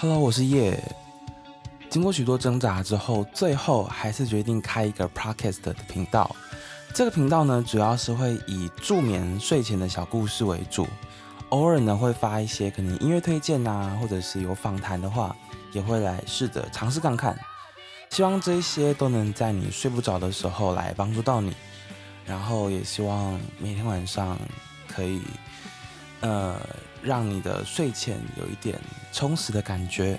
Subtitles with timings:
[0.00, 0.82] Hello，我是叶。
[1.90, 6.34] 经过许多挣扎之后，最后还是决定开一个 Podcast 的频道。
[6.94, 10.88] 这个频道呢，主要是会以助眠睡前的小故事为主，
[11.50, 15.36] 偶尔呢会发一些可能音乐推荐啊，或者是有访谈的话，
[15.74, 17.38] 也会来试着尝试看看。
[18.08, 21.54] 希望这一些都能在你睡不着的时候来帮助到你，
[22.24, 24.38] 然后也希望每天晚上
[24.88, 25.20] 可以，
[26.20, 26.58] 呃，
[27.02, 28.78] 让你的睡前有一点
[29.12, 30.18] 充实的感觉。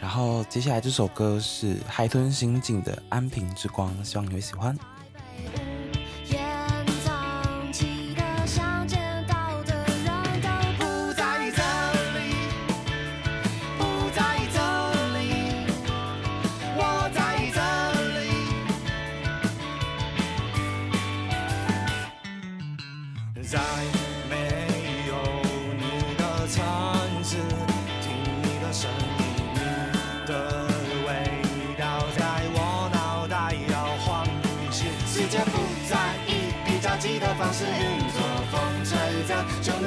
[0.00, 4.76] 然后接下来这首歌是海豚刑警的《安平之光》，希望你会喜欢。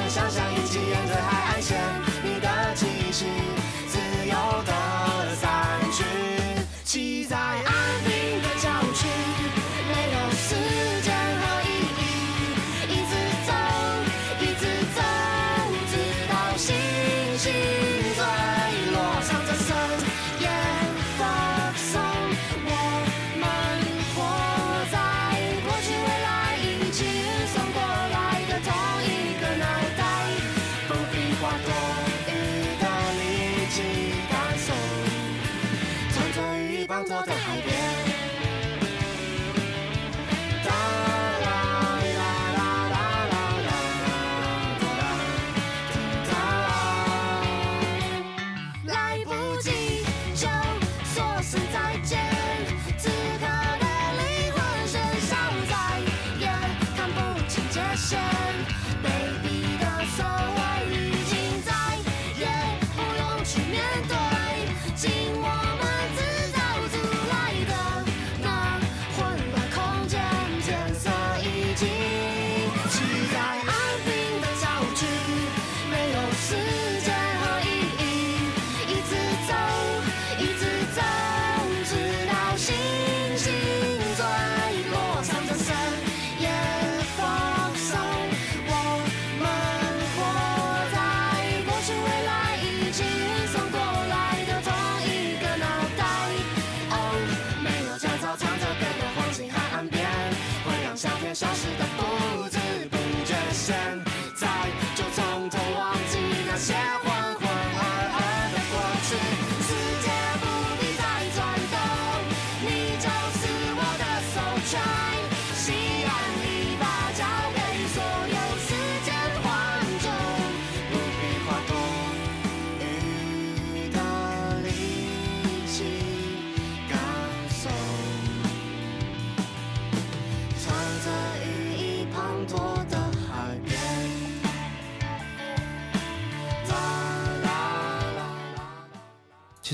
[0.09, 1.36] 想象，一起沿着海。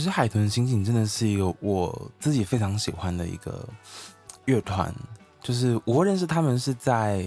[0.04, 3.66] 其实海豚刑警真的是一个我自己非常喜欢的一个
[4.44, 4.94] 乐团，
[5.42, 7.26] 就是我认识他们是在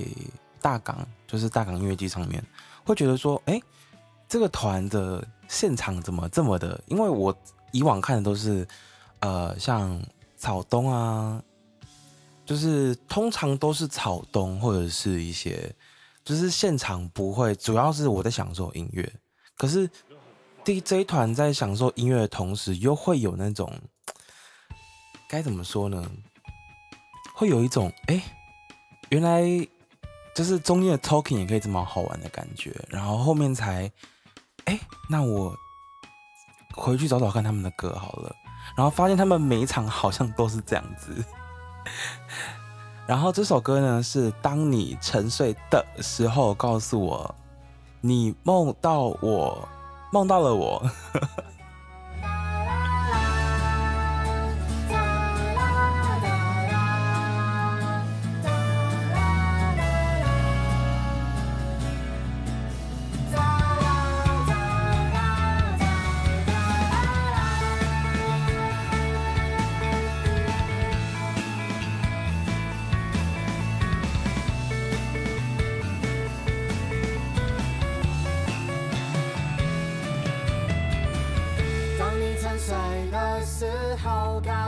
[0.61, 2.45] 大港，就是大港音乐季上面，
[2.85, 3.59] 会觉得说，哎，
[4.29, 6.79] 这个团的现场怎么这么的？
[6.87, 7.35] 因为我
[7.73, 8.69] 以往看的都是，
[9.21, 9.99] 呃，像
[10.37, 11.43] 草东啊，
[12.45, 15.75] 就是通常都是草东或者是一些，
[16.23, 19.11] 就是现场不会，主要是我在享受音乐，
[19.57, 19.89] 可是。
[20.67, 23.73] DJ 团在享受音乐的同时，又会有那种
[25.29, 26.05] 该怎么说呢？
[27.37, 28.21] 会有一种哎，
[29.11, 29.45] 原来
[30.35, 32.75] 就是中间的 talking 也可以这么好玩的感觉。
[32.89, 33.89] 然后后面才
[34.65, 34.77] 哎，
[35.09, 35.55] 那我
[36.75, 38.35] 回去找找看他们的歌好了。
[38.77, 41.25] 然后发现他们每一场好像都是这样子。
[43.07, 47.33] 然后这首歌呢，是当你沉睡的时候，告诉我
[48.01, 49.69] 你梦到我。
[50.17, 50.83] 放大了我。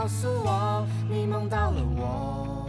[0.08, 2.66] 告诉我你梦到了我。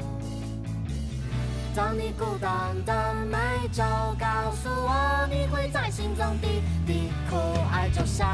[1.74, 3.38] 当你孤单的每
[3.70, 3.82] 周，
[4.20, 7.38] 告诉我你会在心中滴滴哭，
[7.72, 8.28] 爱就像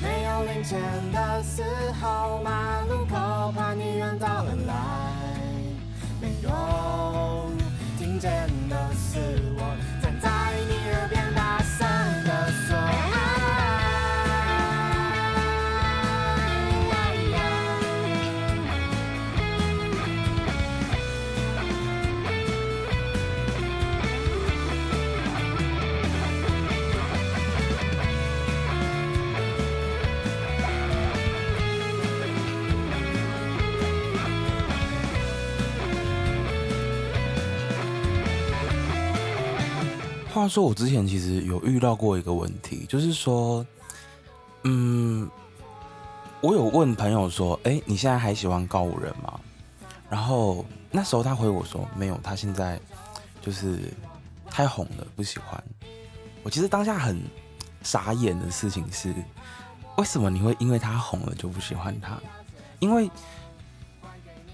[0.00, 0.80] 没有零钱
[1.12, 1.64] 的时
[2.00, 4.72] 候，马路口怕你远道而来，
[6.20, 7.50] 没有，
[7.98, 8.30] 听见
[8.68, 9.18] 的是
[9.58, 9.76] 我
[40.44, 43.64] 他说，我之前其实有遇到过一个问题，就是说，
[44.64, 45.26] 嗯，
[46.42, 49.40] 我有问朋友说，哎，你现在还喜欢告五人吗？
[50.10, 52.78] 然后那时候他回我说，没有，他现在
[53.40, 53.90] 就是
[54.50, 55.64] 太红了，不喜欢。
[56.42, 57.18] 我其实当下很
[57.82, 59.14] 傻眼的事情是，
[59.96, 62.20] 为什么你会因为他红了就不喜欢他？
[62.80, 63.10] 因为，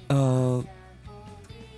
[0.07, 0.65] 呃，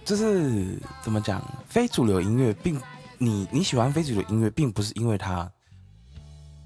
[0.05, 2.79] 就是怎么讲，非主流音乐并。
[3.23, 5.49] 你你喜欢非主流音乐，并不是因为它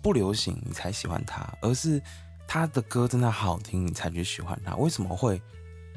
[0.01, 2.01] 不流行你才喜欢它，而是
[2.49, 4.75] 他的歌真的好听，你才去喜欢他。
[4.77, 5.43] 为什么会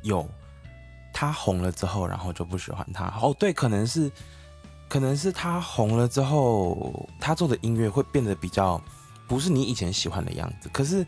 [0.02, 0.30] 有
[1.14, 3.06] 他红了之后，然后就不喜欢他？
[3.22, 4.12] 哦，对，可能是
[4.90, 8.82] 可能是他红了之后，他做的音乐会变得比较
[9.30, 10.68] 不是你以前喜欢的样子。
[10.74, 11.08] 可是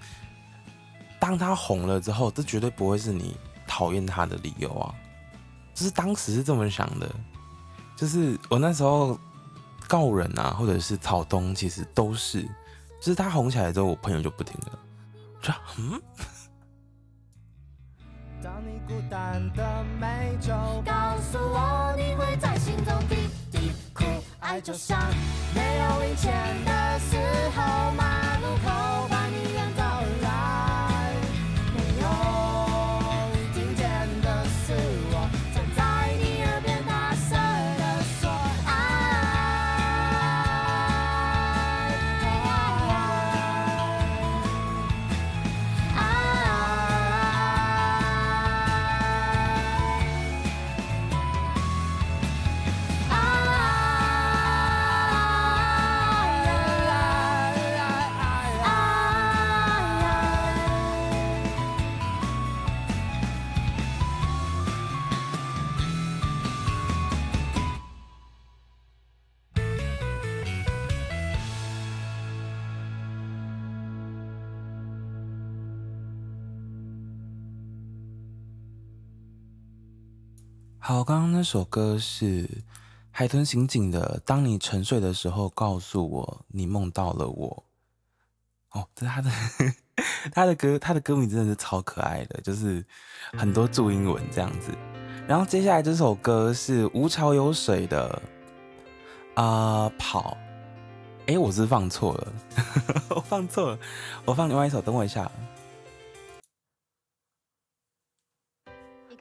[1.19, 3.35] 当他红了之后，这绝对不会是你
[3.67, 4.95] 讨厌他的理由啊！
[5.73, 7.13] 就是当时是这么想的，
[7.97, 9.19] 就是我那时候。
[9.91, 12.43] 告人啊，或者是草东，其实都是，
[13.01, 14.79] 就是他红起来之后，我朋友就不听了。
[15.41, 16.01] 这嗯。
[18.41, 20.53] 当你孤单的每周，
[20.85, 24.05] 告诉我你会在心中滴滴哭，
[24.39, 24.97] 爱就像
[25.53, 26.31] 没有零钱
[26.63, 27.17] 的时
[27.53, 29.09] 候，马路口
[80.83, 82.49] 好，刚刚那首歌是
[83.11, 87.63] 海豚刑警的《当你沉睡的时候，告诉我你梦到了我》。
[88.79, 89.29] 哦，这他的
[90.33, 92.83] 他的歌，他的歌名真的是超可爱的，就是
[93.33, 94.71] 很多注音文这样子。
[95.27, 98.19] 然后接下来这首歌是无潮有水的
[99.35, 100.35] 啊跑。
[101.27, 102.33] 哎，我是放错了，
[103.15, 103.79] 我放错了，
[104.25, 105.31] 我放另外一首，等我一下。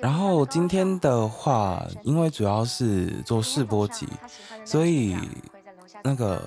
[0.00, 4.08] 然后今天的话，因为主要是做试播集，
[4.64, 5.16] 所以
[6.02, 6.42] 那个，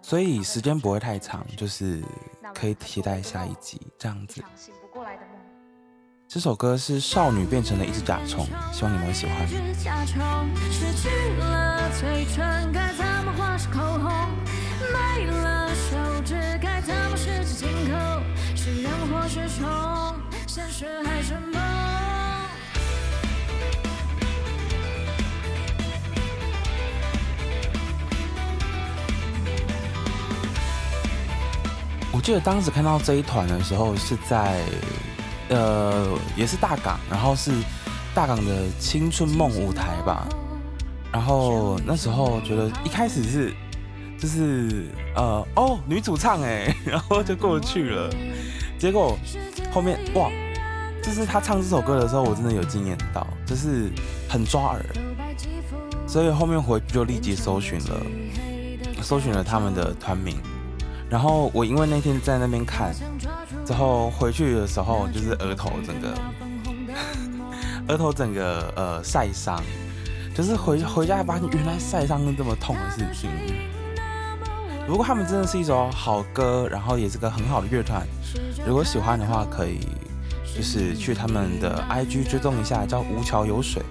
[0.00, 2.02] 所以时间不会太长，就是
[2.54, 4.42] 可以期待下一集这样子。
[6.26, 9.46] 这首歌是少女变成了一只甲虫，希望你们会喜欢。
[21.30, 21.87] 我
[32.28, 34.62] 记得当时看到这一团的时候，是在
[35.48, 37.50] 呃，也是大港，然后是
[38.14, 40.28] 大港的青春梦舞台吧。
[41.10, 43.54] 然后那时候觉得一开始是
[44.18, 48.10] 就是呃哦女主唱哎， 然后就过去了。
[48.78, 49.16] 结果
[49.72, 50.30] 后面哇，
[51.02, 53.90] 就是他唱这首歌的时候，我真的有惊艳到，就是
[54.28, 54.84] 很抓耳。
[56.06, 58.02] 所以后面回去就立即搜寻了，
[59.00, 60.36] 搜寻了他们的团名。
[61.10, 62.94] 然后我因为那天在那边看，
[63.64, 66.14] 之后回去的时候就是额头整个，
[67.88, 69.62] 额头整个呃晒伤，
[70.34, 73.30] 就是回回家发现原来晒伤是这么痛的事情。
[74.86, 78.06] 不过他们真的是一首好歌，然后也是个很好的乐团，
[78.66, 79.80] 如果喜欢的话可以
[80.56, 83.82] 就是去他们的 IG 追踪一下，叫吴桥有水。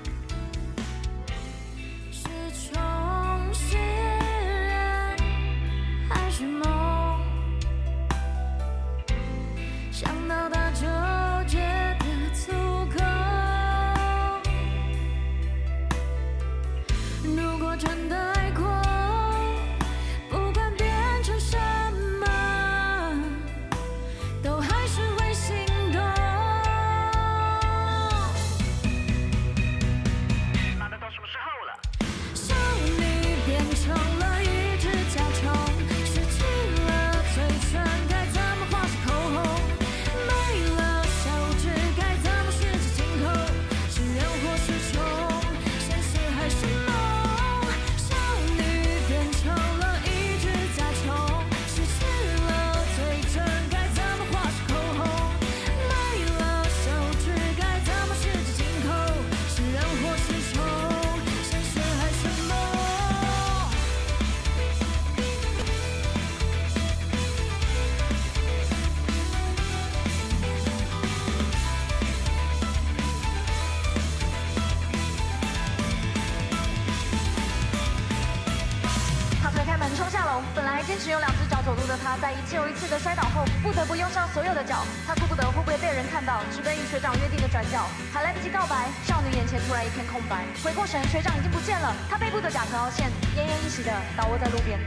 [80.87, 84.85] 坚持用两只脚走路的他，在一次又一次的摔倒后，不得不用上所有的脚。
[85.05, 90.45] 他顾不得会不会被人看到，直奔与学长约定的转角，还来不及告白，少女眼前突然一片空白。
[90.63, 94.79] 回过神，学长已经不见了，他背部的甲壳凹陷，奄奄一息的倒卧在路边。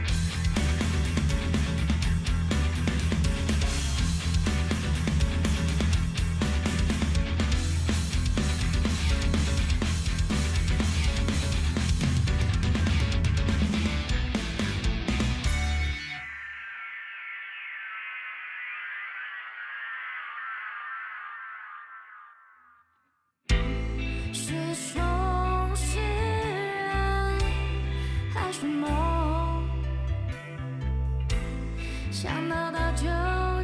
[32.11, 33.05] 想到他就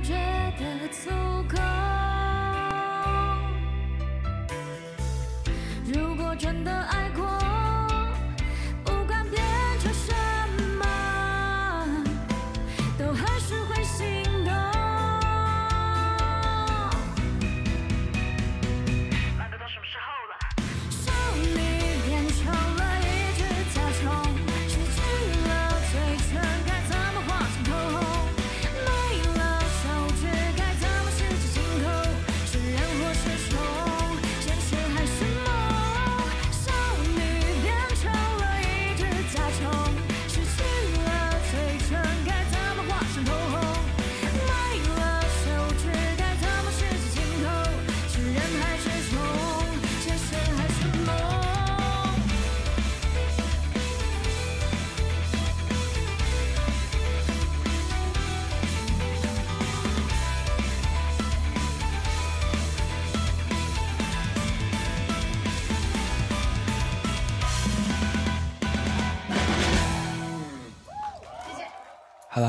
[0.02, 0.16] 觉
[0.58, 1.10] 得足
[1.50, 1.58] 够。
[5.86, 7.37] 如果真的爱过，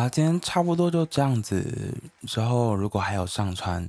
[0.08, 1.94] 今天差不多就这样子。
[2.26, 3.88] 之后如果还有上传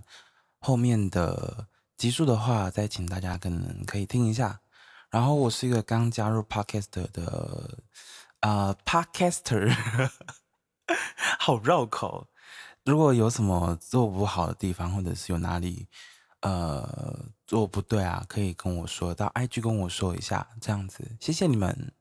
[0.59, 4.59] 后面的集数的话，再请大家可能可以听一下。
[5.09, 7.79] 然后我是一个刚加入 podcast 的
[8.41, 9.75] 呃 podcaster，
[11.39, 12.27] 好绕口。
[12.85, 15.87] 如果有什么做不好的地方，或者是有哪里
[16.41, 21.03] 呃做不对啊，可以跟我说，到 IG 跟我说一下，这样子。
[21.19, 21.91] 谢谢你们。